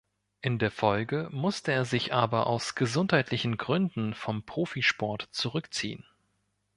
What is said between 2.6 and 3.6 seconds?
gesundheitlichen